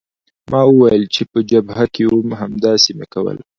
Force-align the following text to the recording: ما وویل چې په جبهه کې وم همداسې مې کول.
ما 0.51 0.61
وویل 0.67 1.03
چې 1.13 1.21
په 1.31 1.39
جبهه 1.51 1.85
کې 1.93 2.03
وم 2.07 2.29
همداسې 2.41 2.89
مې 2.97 3.05
کول. 3.13 3.37